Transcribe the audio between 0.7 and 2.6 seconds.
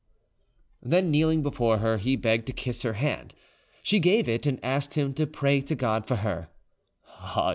Then kneeling before her, he begged to